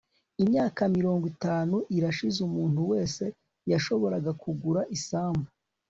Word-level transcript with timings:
imyaka 0.43 0.81
mirongo 0.97 1.23
itanu 1.33 1.75
irashize 1.97 2.39
umuntu 2.47 2.81
wese 2.91 3.23
yashoboraga 3.71 4.31
kugura 4.41 4.81
isambu 4.97 5.47